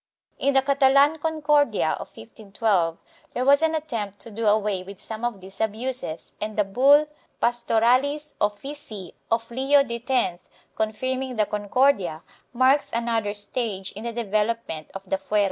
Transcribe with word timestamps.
In 0.39 0.55
the 0.55 0.63
Catalan 0.63 1.19
Concordia 1.19 1.89
of 1.91 2.07
1512 2.17 2.97
there 3.35 3.45
was 3.45 3.61
an 3.61 3.75
attempt 3.75 4.17
to 4.21 4.31
do 4.31 4.47
away 4.47 4.81
with 4.81 4.99
some 4.99 5.23
of 5.23 5.41
these 5.41 5.61
abuses 5.61 6.33
and 6.41 6.57
the 6.57 6.63
bull 6.63 7.05
Pastoralis 7.39 8.33
officii 8.41 9.13
of 9.29 9.51
Leo 9.51 9.83
X, 10.09 10.49
confirming 10.75 11.35
the 11.35 11.45
Concordia, 11.45 12.23
marks 12.51 12.89
another 12.91 13.35
stage 13.35 13.91
in 13.91 14.03
the 14.05 14.11
development 14.11 14.89
of 14.95 15.03
the 15.05 15.19
fuero. 15.19 15.39